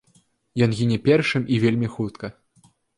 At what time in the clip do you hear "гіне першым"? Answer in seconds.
0.79-1.47